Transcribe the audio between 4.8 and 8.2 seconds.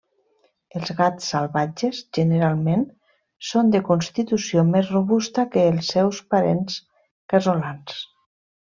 robusta que els seus parents casolans.